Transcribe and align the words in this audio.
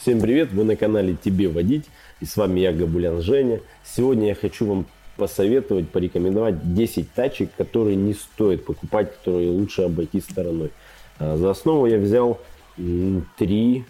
Всем 0.00 0.18
привет, 0.18 0.50
вы 0.52 0.64
на 0.64 0.76
канале 0.76 1.14
Тебе 1.14 1.46
водить 1.46 1.84
и 2.22 2.24
с 2.24 2.38
вами 2.38 2.60
я 2.60 2.72
Габулян 2.72 3.20
Женя. 3.20 3.60
Сегодня 3.84 4.28
я 4.28 4.34
хочу 4.34 4.64
вам 4.64 4.86
посоветовать, 5.18 5.90
порекомендовать 5.90 6.72
10 6.74 7.12
тачек, 7.12 7.50
которые 7.54 7.96
не 7.96 8.14
стоит 8.14 8.64
покупать, 8.64 9.14
которые 9.14 9.50
лучше 9.50 9.82
обойти 9.82 10.22
стороной. 10.22 10.70
А, 11.18 11.36
за 11.36 11.50
основу 11.50 11.84
я 11.84 11.98
взял 11.98 12.40
три, 13.36 13.84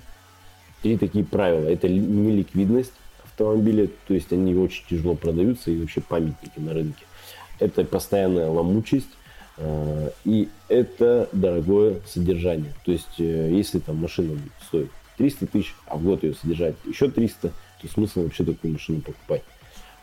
три 0.82 0.98
такие 0.98 1.24
правила. 1.24 1.68
Это 1.68 1.88
не 1.88 2.32
ликвидность 2.32 2.92
автомобиля, 3.22 3.88
то 4.08 4.12
есть 4.12 4.32
они 4.32 4.52
очень 4.56 4.84
тяжело 4.90 5.14
продаются 5.14 5.70
и 5.70 5.79
вообще 5.79 6.00
памятники 6.00 6.58
на 6.58 6.74
рынке. 6.74 7.04
Это 7.61 7.84
постоянная 7.84 8.48
ломучесть, 8.48 9.14
а, 9.58 10.11
и 10.24 10.48
это 10.68 11.29
дорогое 11.30 12.00
содержание. 12.04 12.74
То 12.84 12.90
есть, 12.90 13.20
э, 13.20 13.52
если 13.52 13.79
там 13.79 13.98
машина 13.98 14.36
стоит 14.66 14.90
300 15.21 15.46
тысяч, 15.48 15.75
а 15.87 15.98
в 15.98 16.02
год 16.02 16.23
ее 16.23 16.32
содержать 16.32 16.77
еще 16.86 17.11
300, 17.11 17.53
то 17.82 17.89
смысл 17.89 18.22
вообще 18.22 18.43
такую 18.43 18.72
машину 18.72 19.03
покупать. 19.03 19.43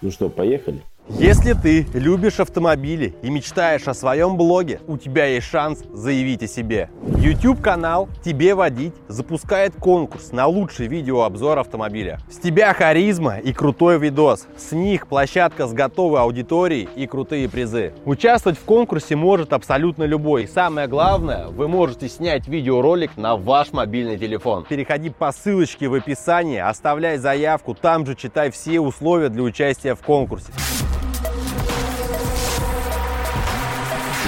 Ну 0.01 0.11
что, 0.11 0.29
поехали? 0.29 0.83
Если 1.09 1.53
ты 1.53 1.87
любишь 1.93 2.41
автомобили 2.41 3.15
и 3.21 3.29
мечтаешь 3.29 3.87
о 3.87 3.93
своем 3.93 4.35
блоге, 4.35 4.81
у 4.87 4.97
тебя 4.97 5.25
есть 5.25 5.47
шанс 5.47 5.81
заявить 5.93 6.43
о 6.43 6.47
себе. 6.47 6.89
YouTube 7.17 7.61
канал 7.61 8.09
«Тебе 8.23 8.53
водить» 8.55 8.93
запускает 9.07 9.73
конкурс 9.79 10.33
на 10.33 10.47
лучший 10.47 10.87
видеообзор 10.87 11.59
автомобиля. 11.59 12.19
С 12.29 12.37
тебя 12.37 12.73
харизма 12.73 13.37
и 13.37 13.53
крутой 13.53 13.99
видос. 13.99 14.47
С 14.57 14.73
них 14.73 15.07
площадка 15.07 15.65
с 15.65 15.71
готовой 15.71 16.19
аудиторией 16.19 16.89
и 16.95 17.07
крутые 17.07 17.47
призы. 17.47 17.93
Участвовать 18.03 18.59
в 18.59 18.65
конкурсе 18.65 19.15
может 19.15 19.53
абсолютно 19.53 20.03
любой. 20.03 20.45
Самое 20.45 20.87
главное, 20.87 21.47
вы 21.47 21.69
можете 21.69 22.09
снять 22.09 22.49
видеоролик 22.49 23.15
на 23.15 23.37
ваш 23.37 23.71
мобильный 23.71 24.19
телефон. 24.19 24.65
Переходи 24.67 25.09
по 25.09 25.31
ссылочке 25.31 25.87
в 25.87 25.93
описании, 25.93 26.59
оставляй 26.59 27.17
заявку, 27.17 27.73
там 27.73 28.05
же 28.05 28.13
читай 28.13 28.51
все 28.51 28.81
условия 28.81 29.29
для 29.29 29.43
участия 29.43 29.95
в 29.95 30.01
конкурсе. 30.01 30.51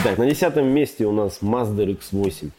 Итак, 0.01 0.17
на 0.17 0.29
десятом 0.29 0.67
месте 0.67 1.05
у 1.05 1.11
нас 1.11 1.39
Mazda 1.41 1.85
RX-8. 1.85 2.51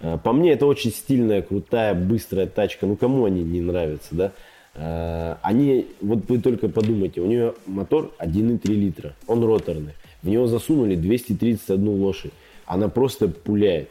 Э, 0.00 0.18
по 0.20 0.32
мне, 0.32 0.50
это 0.50 0.66
очень 0.66 0.90
стильная, 0.90 1.42
крутая, 1.42 1.94
быстрая 1.94 2.46
тачка. 2.46 2.86
Ну, 2.86 2.96
кому 2.96 3.24
они 3.24 3.44
не 3.44 3.60
нравятся, 3.60 4.08
да? 4.10 4.32
Э, 4.74 5.36
они, 5.42 5.86
вот 6.00 6.28
вы 6.28 6.40
только 6.40 6.68
подумайте, 6.68 7.20
у 7.20 7.26
нее 7.26 7.54
мотор 7.66 8.10
1,3 8.18 8.74
литра, 8.74 9.14
он 9.28 9.44
роторный. 9.44 9.92
В 10.22 10.28
него 10.28 10.48
засунули 10.48 10.96
231 10.96 11.88
лошадь. 11.88 12.32
Она 12.66 12.88
просто 12.88 13.28
пуляет. 13.28 13.90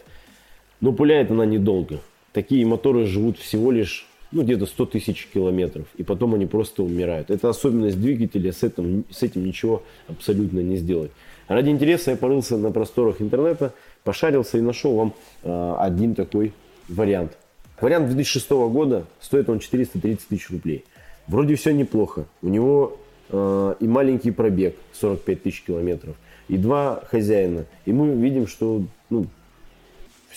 Но 0.82 0.92
пуляет 0.92 1.32
она 1.32 1.46
недолго. 1.46 2.02
Такие 2.34 2.66
моторы 2.66 3.06
живут 3.06 3.40
всего 3.40 3.72
лишь 3.72 4.06
ну, 4.31 4.44
где-то 4.44 4.66
100 4.66 4.86
тысяч 4.88 5.28
километров, 5.33 5.88
и 5.95 6.03
потом 6.03 6.33
они 6.33 6.45
просто 6.45 6.83
умирают. 6.83 7.30
Это 7.30 7.50
особенность 7.50 8.00
двигателя, 8.00 8.52
с 8.52 8.64
этим, 8.64 9.06
с 9.09 9.23
этим 9.23 9.45
ничего 9.45 9.83
абсолютно 10.08 10.59
не 10.59 10.78
сделать. 10.78 11.11
Ради 11.47 11.70
интереса 11.70 12.11
я 12.11 12.17
порылся 12.17 12.58
на 12.58 12.72
просторах 12.72 13.22
интернета, 13.22 13.73
пошарился 14.03 14.58
и 14.58 14.61
нашел 14.61 14.95
вам 14.95 15.14
э, 15.44 15.75
один 15.80 16.14
такой 16.14 16.53
вариант. 16.89 17.38
Вариант 17.80 18.08
2006 18.08 18.50
года, 18.50 19.05
стоит 19.22 19.50
он 19.50 19.59
430 19.59 20.28
тысяч 20.28 20.50
рублей. 20.50 20.83
Вроде 21.28 21.55
все 21.55 21.72
неплохо. 21.72 22.25
У 22.42 22.48
него 22.48 23.00
э, 23.30 23.75
и 23.80 23.88
маленький 23.88 24.31
пробег, 24.31 24.75
45 24.94 25.44
тысяч 25.44 25.64
километров, 25.64 26.16
и 26.50 26.58
два 26.58 27.03
хозяина. 27.09 27.66
И 27.86 27.94
мы 27.94 28.14
видим, 28.16 28.48
что 28.48 28.83
ну, 29.09 29.28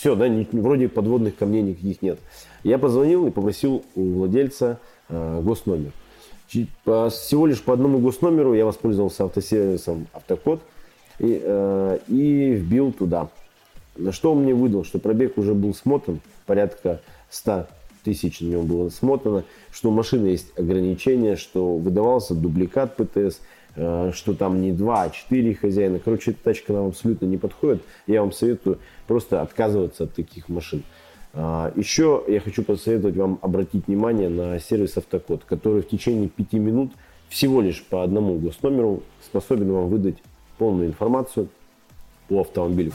все, 0.01 0.15
да, 0.15 0.29
не, 0.29 0.49
вроде 0.51 0.89
подводных 0.89 1.37
камней 1.37 1.61
никаких 1.61 2.01
нет. 2.01 2.19
Я 2.65 2.79
позвонил 2.79 3.27
и 3.27 3.31
попросил 3.31 3.85
у 3.95 4.15
владельца 4.15 4.79
э, 5.11 5.43
госномер. 5.43 5.93
Всего 6.49 7.47
лишь 7.47 7.61
по 7.61 7.75
одному 7.75 7.99
госномеру 7.99 8.55
я 8.55 8.65
воспользовался 8.65 9.25
автосервисом 9.25 10.07
Автокод 10.15 10.63
и, 11.19 11.39
э, 11.45 11.99
и 12.09 12.53
вбил 12.55 12.93
туда. 12.93 13.29
На 13.95 14.11
что 14.13 14.33
он 14.33 14.45
мне 14.45 14.55
выдал, 14.55 14.85
что 14.85 14.99
пробег 14.99 15.37
уже 15.37 15.53
был 15.53 15.75
смотан, 15.75 16.23
порядка 16.47 17.03
100 17.29 17.67
тысяч 18.03 18.41
на 18.41 18.47
него 18.47 18.63
было 18.63 18.89
смотано, 18.89 19.45
что 19.71 19.91
у 19.91 19.93
машины 19.93 20.29
есть 20.29 20.59
ограничения, 20.59 21.37
что 21.37 21.77
выдавался 21.77 22.35
дубликат 22.35 22.97
ПТС, 22.97 23.41
что 23.75 24.35
там 24.35 24.61
не 24.61 24.73
2, 24.73 25.03
а 25.03 25.11
4 25.11 25.55
хозяина. 25.55 25.99
Короче, 25.99 26.33
эта 26.33 26.43
тачка 26.43 26.73
нам 26.73 26.89
абсолютно 26.89 27.27
не 27.27 27.37
подходит. 27.37 27.83
Я 28.07 28.21
вам 28.21 28.33
советую 28.33 28.79
просто 29.07 29.43
отказываться 29.43 30.05
от 30.05 30.15
таких 30.15 30.49
машин. 30.49 30.83
А, 31.33 31.73
Еще 31.77 32.25
я 32.27 32.41
хочу 32.41 32.63
посоветовать 32.63 33.17
вам 33.17 33.39
обратить 33.43 33.87
внимание 33.87 34.29
на 34.29 34.59
сервис 34.59 34.97
Автокод, 34.97 35.45
который 35.45 35.83
в 35.83 35.89
течение 35.89 36.29
5 36.29 36.53
минут 36.55 36.93
всего 37.29 37.61
лишь 37.61 37.83
по 37.85 38.03
одному 38.03 38.39
госномеру 38.39 39.03
способен 39.25 39.73
вам 39.73 39.89
выдать 39.89 40.17
полную 40.59 40.89
информацию 40.89 41.49
по 42.29 42.41
автомобилю. 42.41 42.93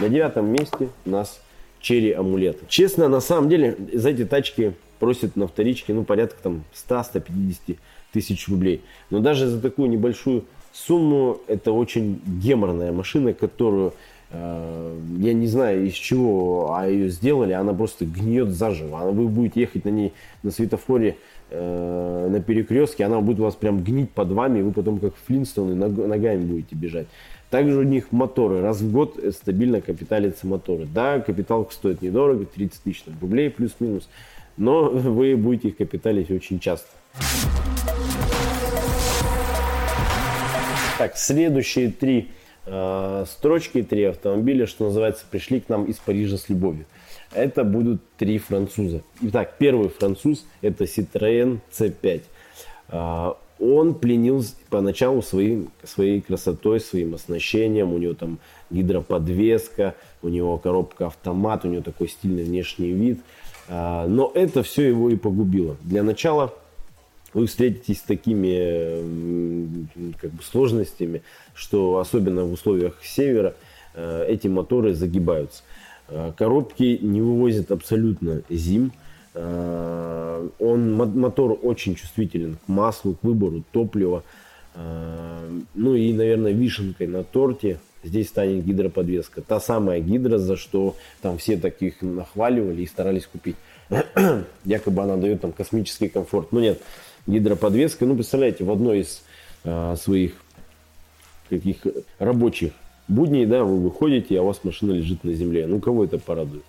На 0.00 0.08
девятом 0.08 0.50
месте 0.50 0.88
у 1.06 1.10
нас 1.10 1.40
черри 1.78 2.12
амулеты. 2.12 2.64
Честно, 2.68 3.08
на 3.08 3.20
самом 3.20 3.48
деле, 3.48 3.76
за 3.92 4.10
эти 4.10 4.24
тачки 4.24 4.74
просят 5.00 5.34
на 5.34 5.48
вторичке, 5.48 5.92
ну, 5.92 6.04
порядка 6.04 6.36
там 6.40 6.62
100-150 6.88 7.78
тысяч 8.12 8.48
рублей. 8.48 8.82
Но 9.10 9.18
даже 9.18 9.48
за 9.48 9.60
такую 9.60 9.90
небольшую 9.90 10.44
сумму 10.72 11.38
это 11.48 11.72
очень 11.72 12.20
геморная 12.26 12.92
машина, 12.92 13.32
которую 13.32 13.92
э, 14.30 14.98
я 15.18 15.32
не 15.32 15.46
знаю 15.46 15.86
из 15.86 15.94
чего 15.94 16.74
а 16.74 16.86
ее 16.86 17.08
сделали, 17.08 17.52
она 17.52 17.72
просто 17.72 18.04
гниет 18.04 18.50
заживо. 18.50 19.10
Вы 19.10 19.28
будете 19.28 19.60
ехать 19.60 19.84
на 19.84 19.90
ней 19.90 20.12
на 20.42 20.50
светофоре 20.50 21.16
э, 21.50 22.28
на 22.30 22.40
перекрестке, 22.40 23.04
она 23.04 23.20
будет 23.20 23.40
у 23.40 23.44
вас 23.44 23.54
прям 23.54 23.82
гнить 23.82 24.10
под 24.10 24.30
вами, 24.30 24.60
и 24.60 24.62
вы 24.62 24.72
потом 24.72 24.98
как 24.98 25.14
Флинстоны 25.26 25.74
ногами 25.74 26.44
будете 26.44 26.76
бежать. 26.76 27.06
Также 27.50 27.78
у 27.78 27.82
них 27.82 28.12
моторы. 28.12 28.62
Раз 28.62 28.80
в 28.80 28.92
год 28.92 29.18
стабильно 29.34 29.80
капиталятся 29.80 30.46
моторы. 30.46 30.86
Да, 30.86 31.18
капиталка 31.18 31.74
стоит 31.74 32.00
недорого, 32.00 32.46
30 32.46 32.82
тысяч 32.82 33.04
рублей 33.20 33.50
плюс-минус, 33.50 34.08
но 34.60 34.84
вы 34.90 35.36
будете 35.36 35.68
их 35.68 35.78
капиталить 35.78 36.30
очень 36.30 36.60
часто. 36.60 36.88
Так, 40.98 41.16
следующие 41.16 41.90
три 41.90 42.28
э, 42.66 43.24
строчки, 43.26 43.82
три 43.82 44.04
автомобиля, 44.04 44.66
что 44.66 44.84
называется, 44.84 45.24
пришли 45.28 45.60
к 45.60 45.70
нам 45.70 45.86
из 45.86 45.96
Парижа 45.96 46.36
с 46.36 46.50
любовью. 46.50 46.84
Это 47.32 47.64
будут 47.64 48.02
три 48.18 48.38
француза. 48.38 49.02
Итак, 49.22 49.54
первый 49.58 49.88
француз 49.88 50.44
это 50.60 50.84
Citroën 50.84 51.60
C5. 51.72 52.22
Э, 52.90 53.32
он 53.58 53.94
пленил 53.94 54.44
поначалу 54.68 55.22
своим, 55.22 55.70
своей 55.84 56.20
красотой, 56.20 56.80
своим 56.80 57.14
оснащением. 57.14 57.94
У 57.94 57.98
него 57.98 58.12
там 58.12 58.38
гидроподвеска, 58.70 59.94
у 60.22 60.28
него 60.28 60.58
коробка 60.58 61.06
автомат, 61.06 61.64
у 61.64 61.68
него 61.68 61.82
такой 61.82 62.08
стильный 62.08 62.44
внешний 62.44 62.92
вид. 62.92 63.20
Э, 63.70 64.06
но 64.06 64.30
это 64.34 64.62
все 64.62 64.88
его 64.88 65.08
и 65.08 65.16
погубило. 65.16 65.76
Для 65.82 66.02
начала 66.02 66.52
вы 67.32 67.46
встретитесь 67.46 67.98
с 67.98 68.02
такими 68.02 69.86
как 70.20 70.32
бы, 70.32 70.42
сложностями, 70.42 71.22
что 71.54 71.98
особенно 71.98 72.44
в 72.44 72.52
условиях 72.52 72.98
севера 73.04 73.54
э, 73.94 74.26
эти 74.28 74.48
моторы 74.48 74.94
загибаются. 74.94 75.62
Э, 76.08 76.32
коробки 76.36 76.98
не 77.00 77.20
вывозят 77.20 77.70
абсолютно 77.70 78.42
зим. 78.50 78.92
Э, 79.34 80.48
он, 80.58 80.94
мотор 80.94 81.58
очень 81.62 81.94
чувствителен 81.94 82.56
к 82.56 82.68
маслу, 82.68 83.14
к 83.14 83.22
выбору 83.22 83.62
топлива. 83.72 84.24
Ну 85.74 85.94
и, 85.96 86.12
наверное, 86.12 86.52
вишенкой 86.52 87.08
на 87.08 87.24
торте 87.24 87.80
здесь 88.02 88.28
станет 88.28 88.64
гидроподвеска. 88.64 89.42
Та 89.42 89.60
самая 89.60 90.00
гидро, 90.00 90.38
за 90.38 90.56
что 90.56 90.96
там 91.20 91.38
все 91.38 91.56
таких 91.56 92.02
нахваливали 92.02 92.82
и 92.82 92.86
старались 92.86 93.26
купить. 93.26 93.56
Якобы 94.64 95.02
она 95.02 95.16
дает 95.16 95.40
там 95.40 95.52
космический 95.52 96.08
комфорт. 96.08 96.52
Но 96.52 96.60
нет, 96.60 96.80
гидроподвеска. 97.26 98.06
Ну, 98.06 98.14
представляете, 98.14 98.64
в 98.64 98.70
одной 98.70 99.00
из 99.00 99.22
а, 99.64 99.96
своих 99.96 100.32
каких 101.48 101.78
рабочих 102.18 102.72
будней, 103.08 103.46
да, 103.46 103.64
вы 103.64 103.78
выходите, 103.80 104.38
а 104.38 104.42
у 104.42 104.46
вас 104.46 104.62
машина 104.62 104.92
лежит 104.92 105.24
на 105.24 105.32
земле. 105.32 105.66
Ну, 105.66 105.80
кого 105.80 106.04
это 106.04 106.18
порадует? 106.18 106.64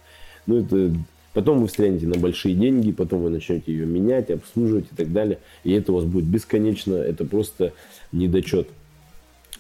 Ну, 0.48 0.58
это 0.58 0.92
Потом 1.34 1.62
вы 1.62 1.68
встрянете 1.68 2.08
на 2.08 2.20
большие 2.20 2.56
деньги, 2.56 2.92
потом 2.92 3.24
вы 3.24 3.30
начнете 3.30 3.72
ее 3.72 3.86
менять, 3.86 4.30
обслуживать 4.30 4.88
и 4.92 4.96
так 4.96 5.14
далее. 5.14 5.40
И 5.64 5.72
это 5.72 5.94
у 5.94 5.96
вас 5.96 6.04
будет 6.04 6.26
бесконечно, 6.26 6.96
это 6.96 7.24
просто 7.24 7.72
недочет 8.12 8.68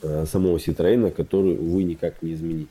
самого 0.01 0.57
Citroёn, 0.57 1.11
который, 1.11 1.57
увы, 1.57 1.83
никак 1.83 2.21
не 2.21 2.33
изменить. 2.33 2.69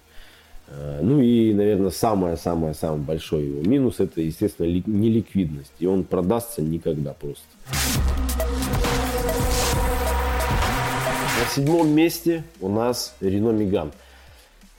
А, 0.68 1.00
ну 1.02 1.20
и, 1.20 1.52
наверное, 1.52 1.90
самое-самое-самое 1.90 3.02
большой 3.02 3.46
его 3.46 3.62
минус, 3.62 4.00
это, 4.00 4.20
естественно, 4.20 4.66
неликвидность. 4.66 5.72
И 5.78 5.86
он 5.86 6.04
продастся 6.04 6.62
никогда 6.62 7.12
просто. 7.12 7.44
На 11.40 11.46
седьмом 11.54 11.90
месте 11.90 12.44
у 12.60 12.68
нас 12.68 13.16
Renault 13.20 13.58
Megane. 13.58 13.92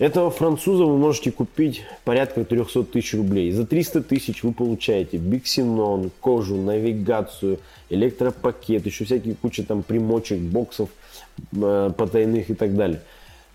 Этого 0.02 0.32
француза 0.32 0.84
вы 0.86 0.98
можете 0.98 1.32
купить 1.32 1.84
порядка 2.06 2.44
300 2.44 2.86
тысяч 2.86 3.14
рублей. 3.14 3.52
За 3.52 3.68
300 3.68 4.02
тысяч 4.02 4.42
вы 4.42 4.52
получаете 4.52 5.18
биксенон, 5.18 6.10
кожу, 6.20 6.56
навигацию, 6.56 7.60
электропакет, 7.88 8.84
еще 8.88 9.06
всякие 9.06 9.36
куча 9.36 9.64
там 9.64 9.84
примочек, 9.84 10.40
боксов 10.40 10.90
э, 11.56 11.92
потайных 11.96 12.50
и 12.50 12.56
так 12.56 12.76
далее. 12.76 13.02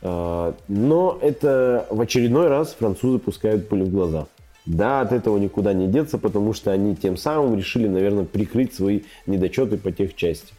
Э, 0.02 0.52
но 0.69 1.19
это 1.20 1.88
в 1.90 2.00
очередной 2.00 2.46
раз 2.46 2.76
французы 2.78 3.19
пускают 3.19 3.69
пыль 3.69 3.82
в 3.82 3.90
глаза. 3.90 4.28
Да, 4.66 5.00
от 5.00 5.10
этого 5.10 5.38
никуда 5.38 5.72
не 5.72 5.88
деться, 5.88 6.16
потому 6.16 6.52
что 6.54 6.70
они 6.70 6.94
тем 6.94 7.16
самым 7.16 7.56
решили, 7.56 7.88
наверное, 7.88 8.25
прикрыть 8.25 8.72
свои 8.72 9.00
недочеты 9.26 9.78
по 9.78 9.90
тех 9.90 10.14
части. 10.14 10.52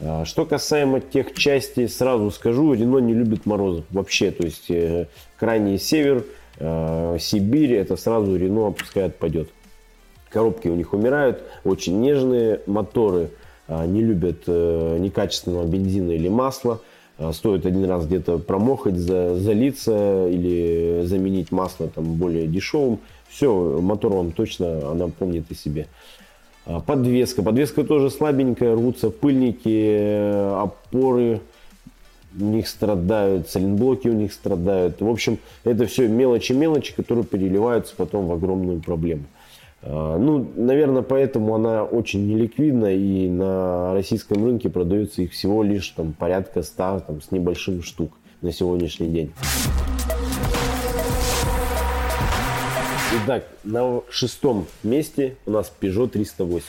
А, 0.00 0.24
что 0.24 0.44
касаемо 0.44 1.00
тех 1.00 1.34
частей, 1.34 1.88
сразу 1.88 2.30
скажу, 2.30 2.72
Рено 2.74 2.98
не 2.98 3.14
любит 3.14 3.46
морозов 3.46 3.84
вообще. 3.90 4.30
То 4.30 4.44
есть 4.44 4.70
э, 4.70 5.06
крайний 5.38 5.78
север, 5.78 6.24
э, 6.58 7.16
Сибирь, 7.20 7.74
это 7.74 7.96
сразу 7.96 8.36
Рено 8.36 8.72
пускай 8.72 9.04
отпадет. 9.04 9.48
Коробки 10.30 10.66
у 10.68 10.74
них 10.74 10.92
умирают, 10.92 11.42
очень 11.62 12.00
нежные 12.00 12.60
моторы, 12.66 13.30
а, 13.68 13.86
не 13.86 14.02
любят 14.02 14.42
э, 14.46 14.98
некачественного 14.98 15.66
бензина 15.66 16.10
или 16.10 16.28
масла. 16.28 16.80
А, 17.18 17.32
стоит 17.32 17.64
один 17.64 17.84
раз 17.84 18.06
где-то 18.06 18.38
промохать, 18.38 18.96
залиться 18.96 20.26
или 20.28 21.02
заменить 21.04 21.52
масло 21.52 21.88
там 21.88 22.14
более 22.14 22.48
дешевым. 22.48 22.98
Все, 23.28 23.80
мотор 23.80 24.12
вам 24.12 24.32
точно 24.32 24.90
она 24.90 25.08
помнит 25.08 25.44
о 25.50 25.54
себе. 25.54 25.86
А, 26.66 26.80
подвеска. 26.80 27.42
Подвеска 27.42 27.84
тоже 27.84 28.10
слабенькая, 28.10 28.74
рвутся 28.74 29.10
пыльники, 29.10 30.62
опоры 30.62 31.40
у 32.38 32.44
них 32.44 32.68
страдают, 32.68 33.48
сайлентблоки 33.48 34.08
у 34.08 34.12
них 34.12 34.32
страдают. 34.32 35.00
В 35.00 35.08
общем, 35.08 35.38
это 35.62 35.86
все 35.86 36.08
мелочи-мелочи, 36.08 36.94
которые 36.94 37.24
переливаются 37.24 37.94
потом 37.96 38.26
в 38.26 38.32
огромную 38.32 38.80
проблему. 38.80 39.24
А, 39.82 40.18
ну, 40.18 40.46
наверное, 40.56 41.02
поэтому 41.02 41.54
она 41.54 41.84
очень 41.84 42.26
неликвидна 42.26 42.94
и 42.94 43.28
на 43.28 43.92
российском 43.92 44.44
рынке 44.44 44.70
продается 44.70 45.22
их 45.22 45.32
всего 45.32 45.62
лишь 45.62 45.88
там, 45.90 46.12
порядка 46.12 46.62
100 46.62 47.02
там, 47.06 47.20
с 47.20 47.30
небольшим 47.30 47.82
штук 47.82 48.12
на 48.40 48.52
сегодняшний 48.52 49.08
день. 49.08 49.32
Итак, 53.16 53.44
на 53.62 54.02
шестом 54.10 54.66
месте 54.82 55.36
у 55.46 55.52
нас 55.52 55.72
Peugeot 55.80 56.08
308. 56.08 56.64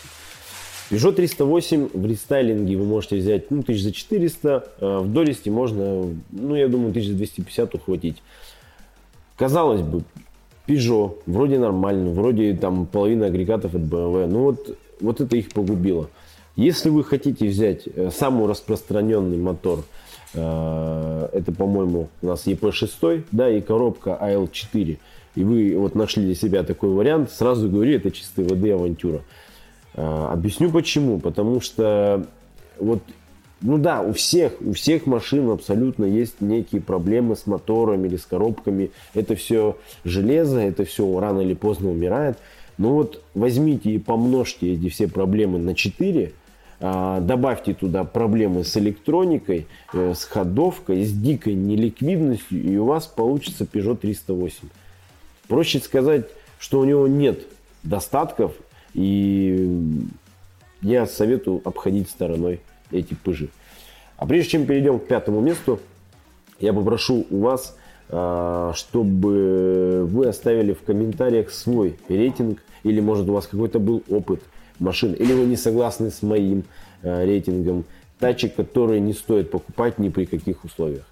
Peugeot 0.92 1.14
308 1.14 1.90
в 1.92 2.06
рестайлинге 2.06 2.78
вы 2.78 2.86
можете 2.86 3.18
взять 3.18 3.50
ну, 3.50 3.62
1400, 3.62 4.68
э, 4.80 4.98
в 5.00 5.12
Дористе 5.12 5.50
можно, 5.50 6.08
ну, 6.30 6.56
я 6.56 6.68
думаю, 6.68 6.90
1250 6.90 7.74
ухватить. 7.74 8.22
Казалось 9.38 9.82
бы, 9.82 10.04
Peugeot, 10.68 11.18
вроде 11.26 11.58
нормально, 11.58 12.12
вроде 12.12 12.54
там 12.54 12.86
половина 12.86 13.26
агрегатов 13.26 13.74
от 13.74 13.82
BMW, 13.82 14.28
но 14.28 14.44
вот, 14.44 14.78
вот 15.00 15.22
это 15.22 15.36
их 15.36 15.50
погубило. 15.50 16.10
Если 16.56 16.90
вы 16.90 17.04
хотите 17.04 17.48
взять 17.48 17.88
э, 17.88 18.12
самый 18.12 18.48
распространенный 18.48 19.38
мотор, 19.38 19.84
э, 20.36 21.30
это, 21.34 21.52
по-моему, 21.52 22.10
у 22.22 22.28
нас 22.28 22.46
EP6, 22.46 23.24
да, 23.32 23.50
и 23.50 23.62
коробка 23.62 24.16
AL4, 24.22 25.00
и 25.36 25.44
вы 25.44 25.76
вот 25.78 25.96
нашли 25.96 26.24
для 26.24 26.36
себя 26.36 26.64
такой 26.64 26.90
вариант, 26.90 27.32
сразу 27.32 27.70
говорю, 27.70 27.96
это 27.96 28.12
чистый 28.12 28.46
ВД 28.46 28.72
авантюра. 28.74 29.22
А, 29.94 30.32
объясню 30.32 30.72
почему. 30.72 31.20
Потому 31.20 31.62
что 31.62 32.26
вот 32.80 33.02
ну 33.62 33.78
да, 33.78 34.02
у 34.02 34.14
всех, 34.14 34.54
у 34.62 34.74
всех 34.74 35.06
машин 35.06 35.50
абсолютно 35.50 36.06
есть 36.06 36.42
некие 36.42 36.82
проблемы 36.82 37.36
с 37.36 37.48
моторами 37.48 38.08
или 38.08 38.18
с 38.18 38.26
коробками. 38.26 38.92
Это 39.14 39.36
все 39.36 39.78
железо, 40.04 40.60
это 40.60 40.86
все 40.86 41.20
рано 41.20 41.42
или 41.42 41.54
поздно 41.54 41.90
умирает. 41.90 42.38
Но 42.78 42.94
вот 42.94 43.24
возьмите 43.34 43.92
и 43.92 43.98
помножьте 43.98 44.74
эти 44.74 44.90
все 44.90 45.08
проблемы 45.08 45.60
на 45.60 45.74
4, 45.74 46.34
а, 46.82 47.22
добавьте 47.22 47.74
туда 47.74 48.04
проблемы 48.04 48.66
с 48.66 48.76
электроникой, 48.76 49.66
э, 49.94 50.14
с 50.14 50.26
ходовкой, 50.26 51.06
с 51.06 51.14
дикой 51.14 51.54
неликвидностью, 51.54 52.62
и 52.62 52.76
у 52.76 52.86
вас 52.86 53.08
получится 53.08 53.64
Peugeot 53.64 53.96
308. 53.96 54.68
Проще 55.48 55.80
сказать, 55.80 56.26
что 56.60 56.80
у 56.80 56.86
него 56.86 57.08
нет 57.08 57.40
достатков, 57.84 58.54
и 58.94 59.70
я 60.82 61.06
советую 61.06 61.62
обходить 61.64 62.10
стороной 62.10 62.62
эти 62.92 63.14
пыжи. 63.14 63.50
А 64.18 64.26
прежде 64.26 64.52
чем 64.52 64.66
перейдем 64.66 65.00
к 65.00 65.08
пятому 65.08 65.42
месту, 65.42 65.80
я 66.60 66.74
попрошу 66.74 67.28
у 67.30 67.40
вас, 67.40 67.78
а, 68.10 68.72
чтобы 68.76 70.08
вы 70.10 70.28
оставили 70.28 70.74
в 70.74 70.82
комментариях 70.82 71.52
свой 71.52 71.98
рейтинг, 72.08 72.64
или 72.84 73.02
может 73.02 73.28
у 73.28 73.34
вас 73.34 73.48
какой-то 73.48 73.80
был 73.80 74.04
опыт 74.10 74.42
машин, 74.80 75.14
или 75.14 75.34
вы 75.34 75.46
не 75.46 75.58
согласны 75.58 76.12
с 76.12 76.22
моим 76.22 76.64
а, 77.04 77.26
рейтингом 77.26 77.84
тачек, 78.20 78.56
которые 78.56 79.02
не 79.02 79.14
стоит 79.14 79.52
покупать 79.52 80.00
ни 80.00 80.10
при 80.10 80.26
каких 80.26 80.64
условиях. 80.64 81.06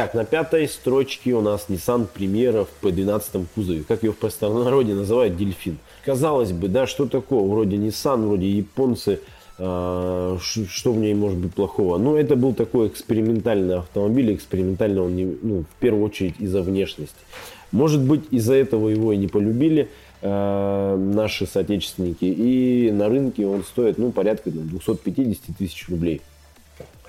Итак, 0.00 0.14
на 0.14 0.24
пятой 0.24 0.66
строчке 0.66 1.34
у 1.34 1.42
нас 1.42 1.66
Nissan 1.68 2.08
Primera 2.16 2.64
в 2.66 2.82
P12 2.82 3.44
кузове. 3.54 3.84
Как 3.86 4.02
ее 4.02 4.12
в 4.12 4.16
простонародье 4.16 4.94
называют, 4.94 5.36
дельфин. 5.36 5.76
Казалось 6.06 6.52
бы, 6.52 6.68
да, 6.68 6.86
что 6.86 7.06
такое? 7.06 7.42
Вроде 7.42 7.76
Nissan, 7.76 8.26
вроде 8.26 8.48
японцы. 8.48 9.20
Э, 9.58 10.38
что 10.40 10.92
в 10.94 10.96
ней 10.96 11.12
может 11.12 11.36
быть 11.36 11.52
плохого? 11.52 11.98
Ну, 11.98 12.16
это 12.16 12.34
был 12.34 12.54
такой 12.54 12.88
экспериментальный 12.88 13.76
автомобиль. 13.76 14.34
Экспериментальный 14.34 15.02
он, 15.02 15.16
не, 15.16 15.36
ну, 15.42 15.64
в 15.70 15.80
первую 15.80 16.06
очередь, 16.06 16.36
из-за 16.38 16.62
внешности. 16.62 17.20
Может 17.70 18.00
быть, 18.00 18.22
из-за 18.30 18.54
этого 18.54 18.88
его 18.88 19.12
и 19.12 19.18
не 19.18 19.28
полюбили 19.28 19.90
э, 20.22 20.96
наши 20.96 21.46
соотечественники. 21.46 22.24
И 22.24 22.90
на 22.90 23.10
рынке 23.10 23.46
он 23.46 23.64
стоит, 23.64 23.98
ну, 23.98 24.12
порядка 24.12 24.50
ну, 24.50 24.62
250 24.62 25.58
тысяч 25.58 25.90
рублей. 25.90 26.22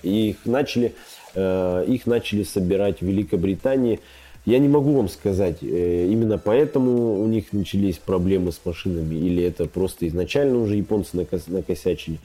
И 0.04 0.32
их 0.32 0.46
начали 0.46 0.94
их 1.36 2.08
начали 2.08 2.44
собирать 2.44 3.00
в 3.00 3.06
Великобритании. 3.06 4.00
Я 4.46 4.58
не 4.58 4.68
могу 4.68 4.94
вам 4.94 5.08
сказать, 5.08 5.58
э, 5.62 6.08
именно 6.10 6.40
поэтому 6.40 7.22
у 7.22 7.28
них 7.28 7.54
начались 7.54 7.98
проблемы 7.98 8.52
с 8.52 8.60
машинами, 8.66 9.14
или 9.14 9.44
это 9.44 9.66
просто 9.66 10.08
изначально 10.08 10.58
уже 10.58 10.78
японцы 10.78 11.28
накосячили. 11.48 12.18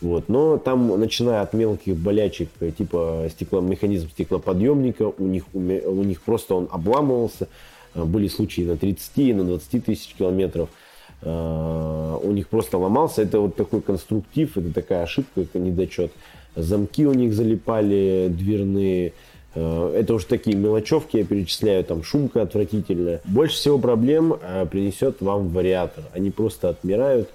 Вот. 0.00 0.28
Но 0.28 0.56
там, 0.58 1.00
начиная 1.00 1.40
от 1.40 1.52
мелких 1.52 1.96
болячек, 1.96 2.48
э, 2.60 2.70
типа 2.70 3.26
стекло, 3.30 3.60
механизм 3.60 4.08
стеклоподъемника, 4.08 5.12
у 5.18 5.26
них, 5.26 5.44
у 5.52 5.58
них 5.58 6.22
просто 6.22 6.54
он 6.54 6.68
обламывался. 6.70 7.48
Были 7.94 8.28
случаи 8.28 8.62
на 8.62 8.76
30, 8.76 9.36
на 9.36 9.44
20 9.44 9.84
тысяч 9.84 10.14
километров. 10.14 10.68
У 11.24 12.32
них 12.32 12.48
просто 12.48 12.76
ломался. 12.76 13.22
Это 13.22 13.40
вот 13.40 13.56
такой 13.56 13.80
конструктив, 13.80 14.56
это 14.58 14.74
такая 14.74 15.04
ошибка, 15.04 15.40
это 15.40 15.58
недочет 15.58 16.12
замки 16.56 17.06
у 17.06 17.12
них 17.12 17.32
залипали 17.34 18.28
дверные. 18.30 19.12
Э, 19.54 19.94
это 19.96 20.14
уже 20.14 20.26
такие 20.26 20.56
мелочевки, 20.56 21.18
я 21.18 21.24
перечисляю, 21.24 21.84
там 21.84 22.02
шумка 22.02 22.42
отвратительная. 22.42 23.20
Больше 23.24 23.56
всего 23.56 23.78
проблем 23.78 24.34
э, 24.40 24.66
принесет 24.70 25.20
вам 25.20 25.48
вариатор. 25.48 26.04
Они 26.12 26.30
просто 26.30 26.68
отмирают. 26.68 27.28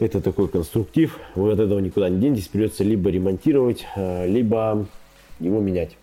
Это 0.00 0.20
такой 0.20 0.48
конструктив, 0.48 1.18
вы 1.36 1.52
от 1.52 1.60
этого 1.60 1.78
никуда 1.78 2.08
не 2.08 2.20
денетесь, 2.20 2.48
придется 2.48 2.82
либо 2.82 3.10
ремонтировать, 3.10 3.86
э, 3.94 4.26
либо 4.26 4.86
его 5.38 5.60
менять. 5.60 5.96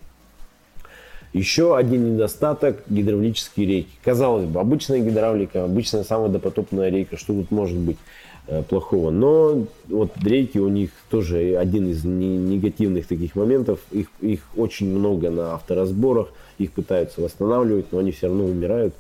Еще 1.34 1.78
один 1.78 2.16
недостаток– 2.16 2.84
гидравлические 2.90 3.66
рейки. 3.66 3.90
Казалось 4.04 4.46
бы, 4.46 4.60
обычная 4.60 5.00
гидравлика, 5.00 5.64
обычная 5.64 6.04
самая 6.04 6.30
допотопная 6.30 6.90
рейка, 6.90 7.18
что 7.18 7.34
тут 7.34 7.52
может 7.52 7.78
быть? 7.78 7.98
Э, 8.48 8.64
плохого. 8.64 9.12
Но 9.12 9.68
вот 9.88 10.12
дрейки 10.16 10.58
у 10.58 10.68
них 10.68 10.90
тоже 11.10 11.56
один 11.58 11.88
из 11.90 12.04
негативных 12.04 13.08
таких 13.08 13.36
моментов. 13.36 13.80
Их, 13.92 14.08
их 14.20 14.42
очень 14.56 14.88
много 14.88 15.30
на 15.30 15.54
авторазборах, 15.54 16.34
их 16.58 16.72
пытаются 16.72 17.22
восстанавливать, 17.22 17.92
но 17.92 18.00
они 18.00 18.12
все 18.12 18.28
равно 18.28 18.46
умирают. 18.46 18.96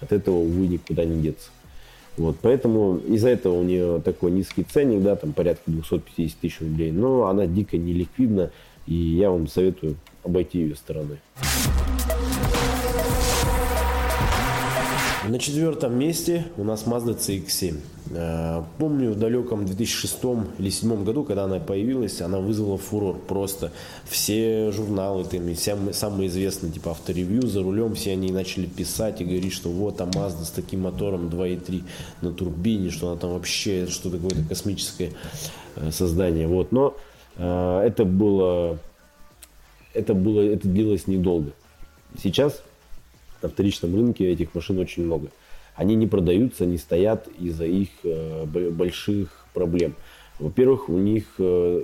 От 0.00 0.12
этого, 0.12 0.36
увы, 0.36 0.66
никуда 0.66 1.04
не 1.04 1.20
деться. 1.20 1.50
Вот, 2.16 2.36
поэтому 2.40 2.96
из-за 2.96 3.28
этого 3.28 3.60
у 3.60 3.62
нее 3.62 4.00
такой 4.02 4.30
низкий 4.30 4.62
ценник, 4.64 5.02
да, 5.02 5.14
там 5.14 5.34
порядка 5.34 5.70
250 5.70 6.38
тысяч 6.38 6.60
рублей, 6.60 6.90
но 6.90 7.26
она 7.26 7.46
дико 7.46 7.76
неликвидна, 7.76 8.50
и 8.86 8.94
я 8.94 9.30
вам 9.30 9.46
советую 9.46 9.96
обойти 10.26 10.58
ее 10.58 10.76
стороной. 10.76 11.18
На 15.28 15.40
четвертом 15.40 15.98
месте 15.98 16.44
у 16.56 16.62
нас 16.62 16.84
Mazda 16.86 17.18
CX-7. 17.18 17.80
Э, 18.10 18.62
помню 18.78 19.10
в 19.10 19.18
далеком 19.18 19.66
2006 19.66 20.14
или 20.22 20.70
2007 20.70 21.04
году, 21.04 21.24
когда 21.24 21.44
она 21.44 21.58
появилась, 21.58 22.20
она 22.20 22.38
вызвала 22.38 22.78
фурор 22.78 23.18
просто. 23.18 23.72
Все 24.04 24.70
журналы, 24.70 25.24
там, 25.24 25.52
все 25.54 25.76
самые 25.92 26.28
известные, 26.28 26.70
типа 26.70 26.92
авторевью 26.92 27.44
за 27.48 27.64
рулем, 27.64 27.96
все 27.96 28.12
они 28.12 28.30
начали 28.30 28.66
писать 28.66 29.20
и 29.20 29.24
говорить, 29.24 29.52
что 29.52 29.68
вот, 29.68 30.00
а 30.00 30.04
Mazda 30.04 30.44
с 30.44 30.50
таким 30.50 30.82
мотором 30.82 31.28
2.3 31.28 31.82
на 32.22 32.30
турбине, 32.32 32.90
что 32.90 33.10
она 33.10 33.18
там 33.18 33.32
вообще 33.32 33.88
что-то 33.88 34.18
какое-то 34.18 34.48
космическое 34.48 35.10
э, 35.74 35.90
создание. 35.90 36.46
Вот. 36.46 36.70
Но 36.70 36.94
э, 37.36 37.80
это 37.84 38.04
было 38.04 38.78
это, 39.96 40.14
было, 40.14 40.40
это 40.40 40.68
длилось 40.68 41.06
недолго. 41.06 41.52
Сейчас 42.22 42.62
на 43.42 43.48
вторичном 43.48 43.94
рынке 43.94 44.30
этих 44.30 44.54
машин 44.54 44.78
очень 44.78 45.04
много. 45.04 45.28
Они 45.74 45.94
не 45.94 46.06
продаются, 46.06 46.64
не 46.64 46.78
стоят 46.78 47.28
из-за 47.38 47.66
их 47.66 47.88
э, 48.04 48.44
больших 48.70 49.46
проблем. 49.52 49.94
Во-первых, 50.38 50.88
у 50.88 50.96
них, 50.96 51.24
э, 51.38 51.82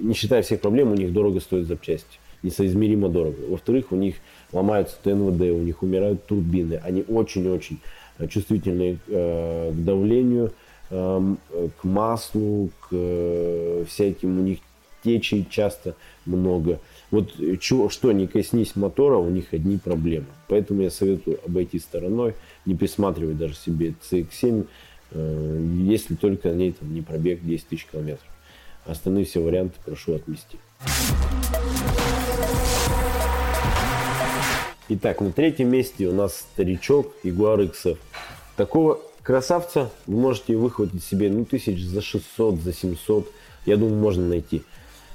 не 0.00 0.14
считая 0.14 0.42
всех 0.42 0.60
проблем, 0.60 0.92
у 0.92 0.94
них 0.94 1.12
дорого 1.12 1.40
стоят 1.40 1.66
запчасти. 1.66 2.18
Несоизмеримо 2.42 3.08
дорого. 3.08 3.36
Во-вторых, 3.48 3.92
у 3.92 3.96
них 3.96 4.16
ломаются 4.52 4.96
ТНВД, 5.02 5.40
у 5.42 5.60
них 5.60 5.82
умирают 5.82 6.26
турбины. 6.26 6.80
Они 6.84 7.02
очень-очень 7.08 7.78
чувствительны 8.28 8.98
э, 9.08 9.72
к 9.72 9.84
давлению, 9.84 10.52
эм, 10.90 11.38
к 11.80 11.84
маслу, 11.84 12.70
к 12.80 13.84
всяким 13.88 14.38
у 14.38 14.42
них 14.42 14.58
течей 15.04 15.46
часто 15.48 15.94
много. 16.26 16.80
Вот 17.14 17.60
чего, 17.60 17.90
что 17.90 18.10
не 18.10 18.26
коснись 18.26 18.74
мотора, 18.74 19.18
у 19.18 19.30
них 19.30 19.54
одни 19.54 19.78
проблемы. 19.78 20.26
Поэтому 20.48 20.82
я 20.82 20.90
советую 20.90 21.38
обойти 21.46 21.78
стороной, 21.78 22.34
не 22.66 22.74
присматривать 22.74 23.38
даже 23.38 23.54
себе 23.54 23.94
CX-7, 24.10 24.66
э, 25.12 25.66
если 25.84 26.16
только 26.16 26.48
на 26.48 26.54
ней 26.54 26.72
там, 26.72 26.92
не 26.92 27.02
пробег 27.02 27.38
10 27.44 27.68
тысяч 27.68 27.86
километров. 27.86 28.26
Остальные 28.84 29.26
все 29.26 29.38
варианты 29.38 29.76
прошу 29.84 30.16
отмести. 30.16 30.58
Итак, 34.88 35.20
на 35.20 35.30
третьем 35.30 35.68
месте 35.68 36.08
у 36.08 36.12
нас 36.12 36.38
старичок 36.38 37.14
Jaguar 37.22 37.70
XF. 37.70 37.96
Такого 38.56 38.98
красавца 39.22 39.92
вы 40.08 40.18
можете 40.18 40.56
выхватить 40.56 41.04
себе 41.04 41.30
ну, 41.30 41.44
тысяч 41.44 41.80
за 41.80 42.02
600, 42.02 42.56
за 42.56 42.72
700. 42.72 43.30
Я 43.66 43.76
думаю, 43.76 44.00
можно 44.00 44.26
найти. 44.26 44.64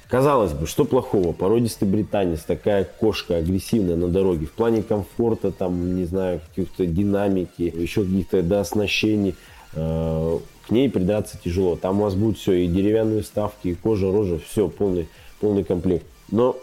Казалось 0.10 0.54
бы, 0.54 0.66
что 0.66 0.86
плохого? 0.86 1.34
Породистый 1.34 1.88
британец, 1.88 2.42
такая 2.42 2.84
кошка 2.84 3.36
агрессивная 3.38 3.96
на 3.96 4.08
дороге. 4.08 4.48
В 4.48 4.51
плане 4.54 4.82
комфорта, 4.82 5.51
там, 5.51 5.96
не 5.96 6.06
знаю, 6.06 6.42
каких-то 6.50 6.88
динамики, 6.88 7.62
еще 7.62 8.04
каких-то 8.04 8.42
дооснащений. 8.42 9.36
Э, 9.74 10.39
к 10.68 10.72
ней 10.72 10.89
придраться 10.89 11.38
тяжело. 11.38 11.75
Там 11.75 12.00
у 12.00 12.06
вас 12.06 12.16
будет 12.16 12.39
все, 12.39 12.54
и 12.54 12.68
деревянные 12.68 13.22
вставки, 13.22 13.68
и 13.68 13.75
кожа, 13.75 14.12
рожа, 14.12 14.39
все, 14.39 14.68
полный, 14.68 15.08
полный 15.39 15.63
комплект. 15.63 16.08
Но 16.32 16.58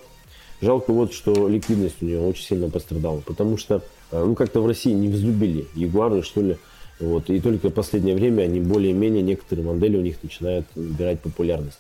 жалко 0.60 0.92
вот, 0.92 1.12
что 1.12 1.46
ликвидность 1.46 2.02
у 2.02 2.06
нее 2.06 2.20
очень 2.20 2.44
сильно 2.44 2.68
пострадала. 2.68 3.20
Потому 3.20 3.58
что, 3.58 3.80
э, 4.10 4.24
ну, 4.24 4.34
как-то 4.34 4.60
в 4.60 4.66
России 4.66 4.92
не 4.92 5.06
взлюбили 5.06 5.68
ягуары, 5.76 6.24
что 6.24 6.40
ли. 6.40 6.56
Вот, 6.98 7.30
и 7.30 7.38
только 7.38 7.68
в 7.68 7.72
последнее 7.72 8.16
время 8.16 8.42
они 8.42 8.58
более-менее, 8.58 9.22
некоторые 9.22 9.64
модели 9.64 9.96
у 9.98 10.00
них 10.00 10.20
начинают 10.20 10.66
набирать 10.74 11.20
популярность. 11.20 11.78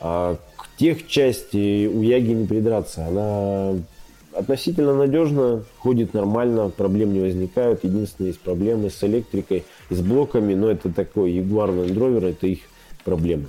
А 0.00 0.38
тех 0.78 1.06
части 1.06 1.86
у 1.86 2.02
Яги 2.02 2.32
не 2.32 2.46
придраться. 2.46 3.06
Она 3.06 3.74
относительно 4.32 4.94
надежно, 4.94 5.64
ходит 5.78 6.14
нормально, 6.14 6.70
проблем 6.70 7.12
не 7.12 7.20
возникают. 7.20 7.84
Единственное, 7.84 8.28
есть 8.28 8.40
проблемы 8.40 8.88
с 8.88 9.02
электрикой, 9.02 9.64
с 9.90 10.00
блоками, 10.00 10.54
но 10.54 10.70
это 10.70 10.92
такой 10.92 11.32
Jaguar 11.32 11.70
Land 11.70 11.94
Rover, 11.94 12.30
это 12.30 12.46
их 12.46 12.60
проблемы. 13.04 13.48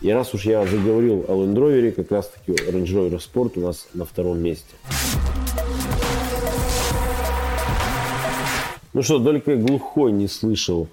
И 0.00 0.10
раз 0.10 0.32
уж 0.32 0.46
я 0.46 0.64
заговорил 0.64 1.26
о 1.28 1.32
Land 1.32 1.54
Rover, 1.54 1.92
как 1.92 2.10
раз 2.10 2.30
таки 2.30 2.52
Range 2.52 2.86
Rover 2.86 3.18
Sport 3.20 3.52
у 3.56 3.60
нас 3.60 3.88
на 3.92 4.06
втором 4.06 4.40
месте. 4.40 4.74
Ну 8.92 9.02
что, 9.02 9.22
только 9.22 9.56
глухой 9.56 10.10
не 10.10 10.26
слышал 10.26 10.88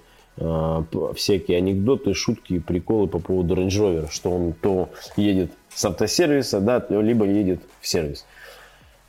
всякие 1.16 1.58
анекдоты, 1.58 2.14
шутки 2.14 2.54
и 2.54 2.58
приколы 2.58 3.08
по 3.08 3.18
поводу 3.18 3.54
Range 3.54 3.68
Rover, 3.68 4.08
что 4.10 4.30
он 4.30 4.52
то 4.52 4.90
едет 5.16 5.50
с 5.74 5.84
автосервиса, 5.84 6.60
да, 6.60 6.84
либо 6.88 7.26
едет 7.26 7.60
в 7.80 7.88
сервис. 7.88 8.24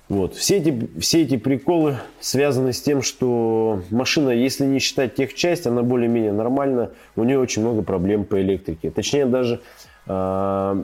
Вот. 0.09 0.33
Все, 0.33 0.57
эти, 0.57 0.89
все 0.99 1.21
эти 1.21 1.37
приколы 1.37 1.97
связаны 2.19 2.73
с 2.73 2.81
тем, 2.81 3.03
что 3.03 3.83
машина, 3.91 4.31
если 4.31 4.65
не 4.65 4.79
считать 4.79 5.13
техчасть, 5.13 5.67
она 5.67 5.83
более-менее 5.83 6.31
нормальна, 6.31 6.89
у 7.15 7.23
нее 7.23 7.37
очень 7.37 7.61
много 7.61 7.83
проблем 7.83 8.25
по 8.25 8.41
электрике. 8.41 8.89
Точнее, 8.89 9.27
даже 9.27 9.61
э, 10.07 10.83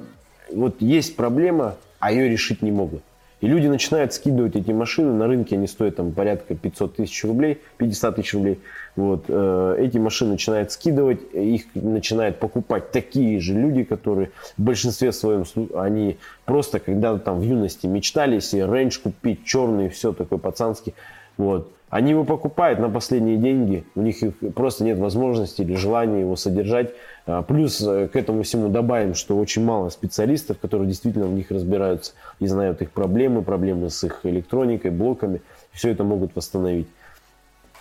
вот 0.54 0.76
есть 0.80 1.16
проблема, 1.16 1.76
а 2.00 2.12
ее 2.12 2.30
решить 2.30 2.62
не 2.62 2.72
могут. 2.72 3.02
И 3.42 3.48
люди 3.48 3.68
начинают 3.68 4.14
скидывать 4.14 4.56
эти 4.56 4.72
машины, 4.72 5.12
на 5.14 5.28
рынке 5.28 5.56
они 5.56 5.68
стоят 5.68 5.98
там 5.98 6.14
порядка 6.14 6.56
500 6.56 6.96
тысяч 6.96 7.24
рублей, 7.26 7.62
50 7.78 8.16
тысяч 8.16 8.34
рублей. 8.34 8.60
Вот, 8.96 9.26
э, 9.28 9.76
эти 9.80 9.98
машины 9.98 10.32
начинают 10.32 10.72
скидывать, 10.72 11.20
их 11.34 11.66
начинают 11.76 12.40
покупать 12.40 12.92
такие 12.92 13.40
же 13.42 13.54
люди, 13.54 13.84
которые 13.84 14.32
в 14.58 14.64
большинстве 14.64 15.12
своем, 15.12 15.44
они 15.76 16.18
просто 16.46 16.80
когда 16.80 17.18
там 17.18 17.40
в 17.40 17.44
юности 17.44 17.88
мечтали 17.88 18.40
себе 18.40 18.66
рейндж 18.66 19.00
купить, 19.02 19.44
черный, 19.46 19.90
все 19.90 20.14
такое 20.14 20.40
пацанский. 20.40 20.94
Вот. 21.38 21.75
Они 21.90 22.12
его 22.12 22.24
покупают 22.24 22.80
на 22.80 22.90
последние 22.90 23.38
деньги, 23.38 23.86
у 23.96 24.02
них 24.02 24.18
просто 24.56 24.84
нет 24.84 24.98
возможности 24.98 25.62
или 25.62 25.76
желания 25.76 26.22
его 26.22 26.36
содержать. 26.36 26.92
А, 27.28 27.44
плюс 27.44 27.82
э, 27.82 28.08
к 28.08 28.16
этому 28.16 28.42
всему 28.42 28.70
добавим, 28.70 29.14
что 29.14 29.38
очень 29.38 29.64
мало 29.64 29.90
специалистов, 29.90 30.58
которые 30.60 30.88
действительно 30.88 31.28
в 31.28 31.34
них 31.34 31.52
разбираются 31.52 32.14
и 32.40 32.48
знают 32.48 32.82
их 32.82 32.92
проблемы, 32.92 33.44
проблемы 33.44 33.90
с 33.90 34.04
их 34.04 34.22
электроникой, 34.24 34.92
блоками. 34.92 35.42
Все 35.72 35.90
это 35.90 36.04
могут 36.04 36.36
восстановить. 36.36 36.88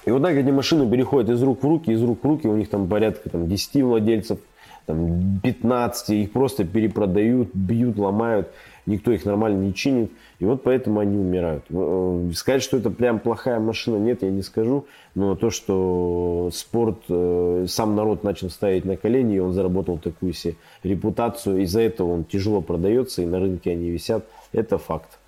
И 0.05 0.11
вот 0.11 0.23
так 0.23 0.35
эти 0.35 0.51
машины 0.51 0.89
переходят 0.91 1.31
из 1.31 1.43
рук 1.43 1.63
в 1.63 1.67
руки, 1.67 1.91
из 1.91 2.03
рук 2.03 2.23
в 2.23 2.27
руки, 2.27 2.47
у 2.47 2.57
них 2.57 2.69
там 2.69 2.89
порядка 2.89 3.31
там, 3.31 3.49
10 3.49 3.83
владельцев, 3.83 4.39
там, 4.85 5.41
15, 5.43 6.11
их 6.11 6.33
просто 6.33 6.65
перепродают, 6.65 7.55
бьют, 7.55 7.99
ломают, 7.99 8.51
никто 8.87 9.13
их 9.13 9.25
нормально 9.25 9.63
не 9.63 9.75
чинит. 9.75 10.13
И 10.39 10.45
вот 10.45 10.63
поэтому 10.63 11.01
они 11.01 11.17
умирают. 11.17 11.65
Э, 11.71 12.31
сказать, 12.35 12.63
что 12.63 12.77
это 12.77 12.91
прям 12.91 13.19
плохая 13.19 13.61
машина, 13.61 13.97
нет, 13.97 14.23
я 14.23 14.31
не 14.31 14.43
скажу. 14.43 14.87
Но 15.15 15.37
то, 15.37 15.51
что 15.51 16.51
спорт, 16.53 16.99
э, 17.09 17.67
сам 17.69 17.95
народ 17.95 18.25
начал 18.25 18.51
ставить 18.51 18.85
на 18.85 18.97
колени, 18.97 19.37
и 19.37 19.39
он 19.39 19.53
заработал 19.53 19.99
такую 19.99 20.33
себе 20.33 20.57
репутацию, 20.83 21.63
из-за 21.63 21.81
этого 21.81 22.13
он 22.13 22.25
тяжело 22.25 22.61
продается, 22.61 23.23
и 23.23 23.27
на 23.27 23.41
рынке 23.41 23.71
они 23.71 23.91
висят, 23.91 24.27
это 24.53 24.79
факт. 24.79 25.19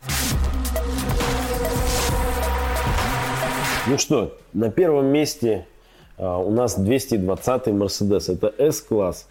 Ну 3.89 3.99
что, 3.99 4.37
на 4.53 4.71
первом 4.71 5.07
месте 5.07 5.67
у 6.19 6.51
нас 6.51 6.79
220 6.79 7.69
Mercedes. 7.69 8.33
Это 8.33 8.53
S-класс, 8.59 9.29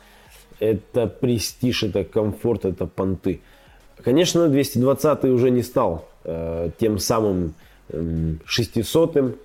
это 0.60 1.08
престиж, 1.08 1.84
это 1.84 2.04
комфорт, 2.04 2.66
это 2.66 2.86
понты. 2.86 3.42
Конечно, 4.04 4.48
220 4.48 5.26
уже 5.26 5.52
не 5.52 5.64
стал 5.64 6.08
э, 6.24 6.70
тем 6.80 7.00
самым 7.00 7.54
э, 7.90 8.36
600 8.46 9.38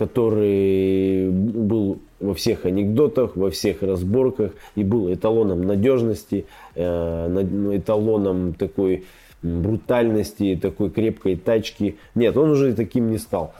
который 0.00 1.28
был 1.28 1.98
во 2.20 2.32
всех 2.32 2.64
анекдотах, 2.64 3.36
во 3.36 3.50
всех 3.50 3.82
разборках 3.82 4.52
и 4.74 4.82
был 4.82 5.12
эталоном 5.12 5.60
надежности, 5.60 6.46
э, 6.74 7.76
эталоном 7.76 8.54
такой 8.54 9.04
брутальности, 9.42 10.58
такой 10.60 10.88
крепкой 10.88 11.36
тачки. 11.36 11.98
Нет, 12.14 12.34
он 12.38 12.50
уже 12.52 12.72
таким 12.72 13.10
не 13.10 13.18
стал. 13.18 13.52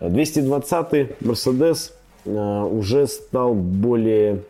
220-й 0.00 1.16
Mercedes 1.20 1.90
э, 2.24 2.62
уже 2.62 3.08
стал 3.08 3.54
более 3.54 4.42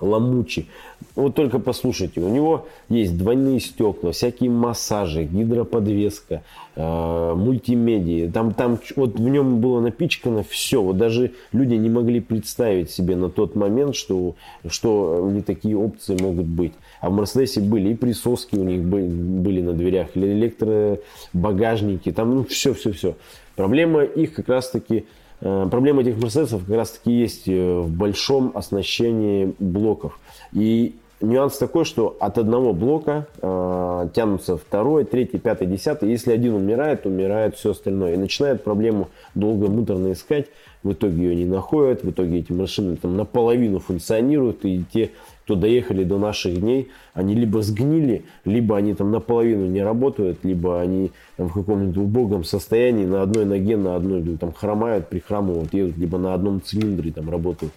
ломучий. 0.00 0.68
Вот 1.16 1.34
только 1.34 1.58
послушайте, 1.58 2.20
у 2.20 2.28
него 2.28 2.66
есть 2.88 3.16
двойные 3.16 3.60
стекла, 3.60 4.12
всякие 4.12 4.50
массажи, 4.50 5.24
гидроподвеска, 5.24 6.42
э, 6.74 7.34
мультимедиа. 7.36 8.30
Там, 8.32 8.52
там 8.52 8.78
вот 8.96 9.18
в 9.18 9.28
нем 9.28 9.60
было 9.60 9.80
напичкано 9.80 10.42
все. 10.42 10.82
Вот 10.82 10.96
даже 10.96 11.32
люди 11.52 11.74
не 11.74 11.88
могли 11.88 12.20
представить 12.20 12.90
себе 12.90 13.14
на 13.16 13.30
тот 13.30 13.54
момент, 13.54 13.94
что, 13.94 14.34
что 14.66 15.30
них 15.30 15.44
такие 15.44 15.76
опции 15.76 16.20
могут 16.20 16.46
быть. 16.46 16.72
А 17.00 17.10
в 17.10 17.12
Мерседесе 17.12 17.60
были 17.60 17.90
и 17.90 17.94
присоски 17.94 18.56
у 18.56 18.64
них 18.64 18.82
были, 18.82 19.06
были 19.06 19.60
на 19.60 19.72
дверях, 19.72 20.08
или 20.14 20.32
электробагажники, 20.32 22.10
там 22.12 22.34
ну, 22.34 22.44
все-все-все. 22.44 23.14
Проблема 23.56 24.02
их 24.02 24.34
как 24.34 24.48
раз-таки, 24.48 24.96
э, 24.96 25.04
проблема 25.40 26.02
этих 26.02 26.16
Мерседесов 26.16 26.64
как 26.66 26.76
раз-таки 26.76 27.12
есть 27.12 27.48
э, 27.48 27.78
в 27.78 27.90
большом 27.90 28.52
оснащении 28.54 29.54
блоков. 29.58 30.18
И 30.52 30.94
нюанс 31.24 31.58
такой, 31.58 31.84
что 31.84 32.16
от 32.20 32.38
одного 32.38 32.72
блока 32.72 33.26
э, 33.40 34.08
тянутся 34.14 34.56
второй, 34.56 35.04
третий, 35.04 35.38
пятый, 35.38 35.66
десятый. 35.66 36.10
Если 36.10 36.32
один 36.32 36.54
умирает, 36.54 37.06
умирает 37.06 37.56
все 37.56 37.72
остальное. 37.72 38.14
И 38.14 38.16
начинает 38.16 38.64
проблему 38.64 39.08
долго 39.34 39.68
муторно 39.68 40.12
искать. 40.12 40.46
В 40.82 40.92
итоге 40.92 41.22
ее 41.22 41.34
не 41.34 41.46
находят. 41.46 42.04
В 42.04 42.10
итоге 42.10 42.38
эти 42.38 42.52
машины 42.52 42.96
там 42.96 43.16
наполовину 43.16 43.78
функционируют. 43.78 44.64
И 44.64 44.84
те 44.92 45.10
кто 45.44 45.56
доехали 45.56 46.04
до 46.04 46.18
наших 46.18 46.58
дней, 46.58 46.88
они 47.12 47.34
либо 47.34 47.62
сгнили, 47.62 48.24
либо 48.44 48.76
они 48.76 48.94
там 48.94 49.10
наполовину 49.10 49.66
не 49.66 49.82
работают, 49.82 50.38
либо 50.42 50.80
они 50.80 51.12
там, 51.36 51.48
в 51.48 51.52
каком-нибудь 51.52 51.98
убогом 51.98 52.44
состоянии 52.44 53.04
на 53.04 53.22
одной 53.22 53.44
ноге, 53.44 53.76
на 53.76 53.96
одной 53.96 54.22
там 54.38 54.52
хромают, 54.52 55.08
прихрамывают, 55.08 55.74
едут, 55.74 55.98
либо 55.98 56.16
на 56.16 56.32
одном 56.32 56.62
цилиндре 56.62 57.12
там 57.12 57.28
работают. 57.28 57.72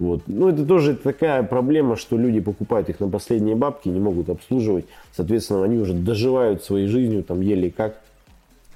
Вот. 0.00 0.22
Ну, 0.26 0.48
это 0.48 0.64
тоже 0.64 0.96
такая 0.96 1.42
проблема, 1.42 1.94
что 1.94 2.16
люди 2.16 2.40
покупают 2.40 2.88
их 2.88 3.00
на 3.00 3.08
последние 3.10 3.54
бабки, 3.54 3.90
не 3.90 4.00
могут 4.00 4.30
обслуживать. 4.30 4.86
Соответственно, 5.14 5.62
они 5.62 5.76
уже 5.76 5.92
доживают 5.92 6.64
своей 6.64 6.86
жизнью, 6.86 7.22
там, 7.22 7.42
еле 7.42 7.70
как 7.70 8.00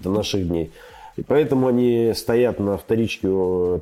до 0.00 0.11
наших 0.11 0.47
дней. 0.47 0.71
И 1.16 1.23
поэтому 1.23 1.69
они 1.69 2.12
стоят 2.14 2.61
на 2.61 2.76
вторичке 2.76 3.28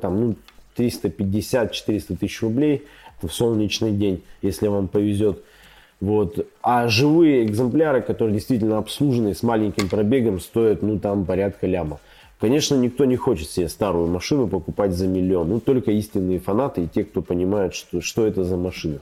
там, 0.01 0.21
ну, 0.21 0.35
350-400 0.77 2.15
тысяч 2.15 2.41
рублей 2.41 2.83
в 3.21 3.29
солнечный 3.29 3.91
день, 3.91 4.23
если 4.41 4.67
вам 4.67 4.87
повезет. 4.87 5.43
Вот. 5.99 6.47
А 6.61 6.87
живые 6.87 7.45
экземпляры, 7.45 8.01
которые 8.01 8.35
действительно 8.35 8.77
обслужены 8.77 9.35
с 9.35 9.43
маленьким 9.43 9.89
пробегом, 9.89 10.39
стоят 10.39 10.81
ну 10.81 10.97
там 10.97 11.25
порядка 11.25 11.67
ляма. 11.67 11.99
Конечно, 12.43 12.75
никто 12.75 13.05
не 13.05 13.15
хочет 13.15 13.49
себе 13.49 13.69
старую 13.69 14.07
машину 14.07 14.49
покупать 14.49 14.91
за 14.91 15.07
миллион. 15.07 15.47
Ну, 15.47 15.59
только 15.61 15.91
истинные 15.91 16.41
фанаты 16.41 16.83
и 16.83 16.87
те, 16.87 17.05
кто 17.05 17.21
понимает, 17.21 17.73
что, 17.73 18.01
что 18.01 18.27
это 18.27 18.43
за 18.43 18.57
машина. 18.57 18.99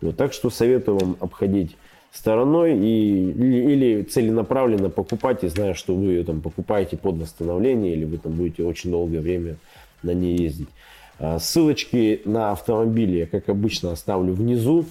Вот, 0.00 0.16
так 0.16 0.32
что 0.32 0.48
советую 0.48 0.96
вам 0.96 1.16
обходить 1.20 1.76
стороной 2.14 2.78
и, 2.78 3.30
или, 3.30 3.72
или 3.72 4.02
целенаправленно 4.04 4.88
покупать, 4.88 5.44
и 5.44 5.48
зная, 5.48 5.74
что 5.74 5.94
вы 5.94 6.12
ее 6.12 6.24
там 6.24 6.40
покупаете 6.40 6.96
под 6.96 7.16
восстановление, 7.16 7.92
или 7.92 8.06
вы 8.06 8.16
там 8.16 8.32
будете 8.32 8.64
очень 8.64 8.90
долгое 8.90 9.20
время 9.20 9.56
на 10.02 10.14
ней 10.14 10.38
ездить. 10.38 10.70
А, 11.18 11.38
ссылочки 11.38 12.22
на 12.24 12.52
автомобили 12.52 13.18
я, 13.18 13.26
как 13.26 13.50
обычно, 13.50 13.92
оставлю 13.92 14.32
внизу. 14.32 14.86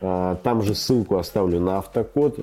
А, 0.00 0.34
там 0.42 0.62
же 0.62 0.74
ссылку 0.74 1.16
оставлю 1.16 1.60
на 1.60 1.78
автокод. 1.78 2.40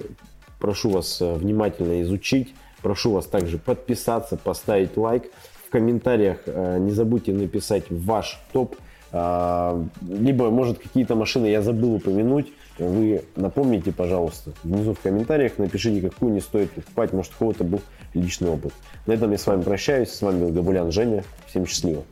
Прошу 0.61 0.91
вас 0.91 1.21
э, 1.21 1.33
внимательно 1.33 2.01
изучить. 2.03 2.53
Прошу 2.83 3.11
вас 3.11 3.25
также 3.25 3.57
подписаться, 3.57 4.37
поставить 4.37 4.97
лайк. 4.97 5.31
В 5.65 5.71
комментариях 5.71 6.39
э, 6.45 6.77
не 6.79 6.91
забудьте 6.91 7.31
написать 7.31 7.85
ваш 7.89 8.39
топ. 8.51 8.75
А, 9.11 9.83
либо, 10.01 10.49
может, 10.49 10.79
какие-то 10.79 11.15
машины 11.15 11.47
я 11.47 11.61
забыл 11.61 11.95
упомянуть. 11.95 12.51
Вы 12.77 13.23
напомните, 13.35 13.91
пожалуйста, 13.91 14.51
внизу 14.63 14.93
в 14.93 14.99
комментариях 14.99 15.57
напишите, 15.57 16.07
какую 16.07 16.33
не 16.33 16.41
стоит 16.41 16.71
покупать. 16.71 17.13
Может, 17.13 17.33
у 17.35 17.39
кого-то 17.39 17.63
был 17.63 17.81
личный 18.13 18.49
опыт. 18.49 18.73
На 19.07 19.13
этом 19.13 19.31
я 19.31 19.37
с 19.37 19.47
вами 19.47 19.61
прощаюсь. 19.61 20.09
С 20.09 20.21
вами 20.21 20.41
был 20.41 20.49
Габулян 20.49 20.91
Женя. 20.91 21.23
Всем 21.47 21.65
счастливо. 21.65 22.03